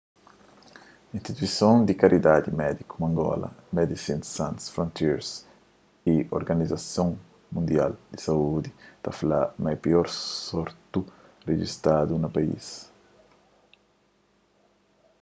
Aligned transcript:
instituison 1.17 1.75
di 1.87 1.93
karidadi 2.01 2.49
médiku 2.63 2.93
mangola 3.03 3.49
medecines 3.79 4.27
sans 4.37 4.61
frontieres 4.75 5.27
y 6.13 6.15
organizason 6.39 7.09
mundial 7.55 7.91
di 8.11 8.17
saúdi 8.27 8.69
ta 9.03 9.09
fla 9.19 9.41
ma 9.61 9.67
é 9.75 9.77
pior 9.85 10.07
surtu 10.49 10.99
rijistadu 11.49 12.13
na 12.19 12.29
país 12.35 12.65